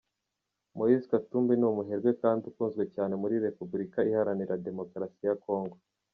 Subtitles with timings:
[0.77, 5.77] Moise Katumbi ni umuherwe kandi ukunzwe cyane muri Repubulika Iharanira Demokarasi ya Congo.